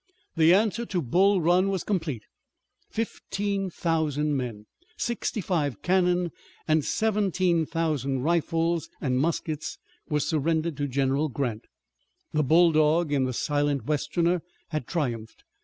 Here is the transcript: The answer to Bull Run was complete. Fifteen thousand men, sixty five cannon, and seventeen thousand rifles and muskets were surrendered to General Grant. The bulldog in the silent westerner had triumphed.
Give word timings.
The 0.35 0.51
answer 0.51 0.83
to 0.87 0.99
Bull 0.99 1.41
Run 1.41 1.69
was 1.69 1.83
complete. 1.83 2.23
Fifteen 2.89 3.69
thousand 3.69 4.35
men, 4.35 4.65
sixty 4.97 5.41
five 5.41 5.83
cannon, 5.83 6.31
and 6.67 6.83
seventeen 6.83 7.67
thousand 7.67 8.23
rifles 8.23 8.89
and 8.99 9.19
muskets 9.19 9.77
were 10.09 10.19
surrendered 10.19 10.75
to 10.77 10.87
General 10.87 11.29
Grant. 11.29 11.65
The 12.33 12.41
bulldog 12.41 13.11
in 13.13 13.25
the 13.25 13.31
silent 13.33 13.85
westerner 13.85 14.41
had 14.69 14.87
triumphed. 14.87 15.43